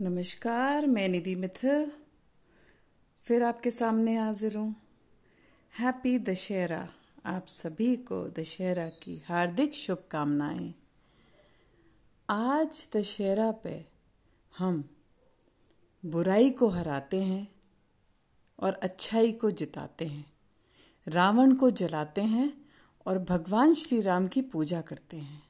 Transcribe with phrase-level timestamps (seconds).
[0.00, 1.90] नमस्कार, मैं निधि मिथिल
[3.22, 4.76] फिर आपके सामने हाजिर हूँ।
[5.78, 6.88] हैप्पी दशहरा।
[7.26, 10.74] आप सभी को दशहरा की हार्दिक शुभकामनाएँ।
[12.30, 13.86] आज दशहरा पे
[14.58, 14.90] हम
[16.06, 17.48] बुराई को हराते हैं
[18.58, 20.32] और अच्छाई को जिताते हैं,
[21.08, 22.52] रावण को जलाते हैं
[23.06, 25.42] और भगवान श्री राम की पूजा करते हैं।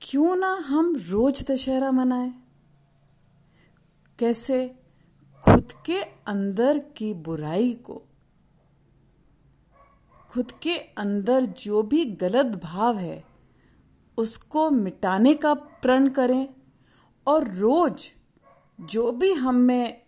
[0.00, 2.43] क्यों ना हम रोज दशहरा मनाएँ?
[4.18, 4.74] कैसे
[5.44, 8.02] खुद के अंदर की बुराई को,
[10.30, 13.24] खुद के अंदर जो भी गलत भाव है,
[14.18, 16.48] उसको मिटाने का प्रण करें
[17.26, 18.12] और रोज
[18.80, 20.02] जो भी हम में,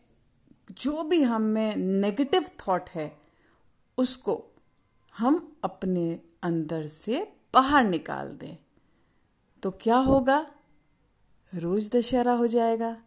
[0.72, 3.20] जो भी हम में नेगेटिव थॉट है,
[3.98, 4.44] उसको
[5.18, 8.56] हम अपने अंदर से बाहर निकाल दें।
[9.62, 10.46] तो क्या होगा?
[11.54, 13.02] रोज दशहरा हो जाएगा।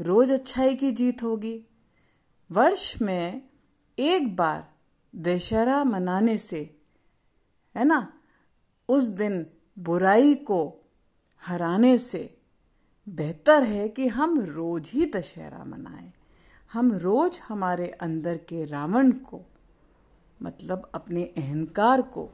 [0.00, 1.64] रोज अच्छाई की जीत होगी।
[2.50, 3.42] वर्ष में
[3.98, 4.72] एक बार
[5.16, 6.78] दशहरा मनाने से,
[7.76, 8.12] है ना,
[8.88, 9.46] उस दिन
[9.78, 10.90] बुराई को
[11.42, 12.38] हराने से
[13.08, 16.12] बेहतर है कि हम रोज ही दशहरा मनाएँ।
[16.72, 19.40] हम रोज हमारे अंदर के रावण को
[20.42, 22.28] मतलब अपने अहंकार को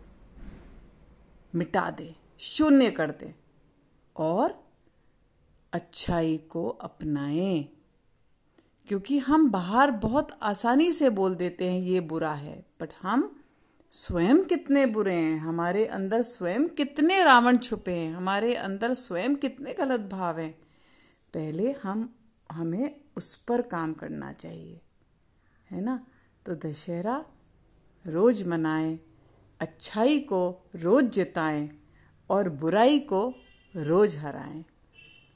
[1.55, 3.35] मिटा दें, शून्य कर दें
[4.17, 4.72] और
[5.73, 7.69] अच्छाई को अपनाएँ।
[8.87, 13.43] क्योंकि हम बाहर बहुत आसानी से बोल देते हैं, ये बुरा है। बट हम
[13.91, 15.39] स्वयं कितने बुरे हैं?
[15.39, 18.15] हमारे अंदर स्वयं कितने रावण छुपे हैं?
[18.15, 20.53] हमारे अंदर स्वयं कितने गलत भाव हैं?
[21.35, 22.15] पहले हम,
[22.53, 24.81] हमें उस पर काम करना चाहिए।
[25.71, 26.07] है ना?
[26.47, 27.25] तो दशहरा,
[28.07, 28.99] रोज मनाएँ।
[29.61, 31.71] अच्छाई को रोज जिताएँ
[32.31, 33.35] और बुराई को
[33.77, 34.65] रोज हराएँ।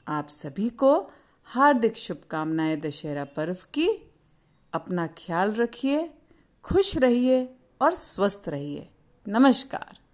[0.09, 1.11] आप सभी को
[1.45, 4.13] हार्दिक शुभकामनाएँ दशहरा पर्व की।
[4.73, 6.13] अपना ख्याल रखिए,
[6.63, 8.89] खुश रहिए और स्वस्थ रहिए।
[9.27, 10.06] नमस्कार।